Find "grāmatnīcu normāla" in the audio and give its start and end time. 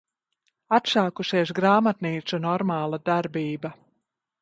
1.61-3.03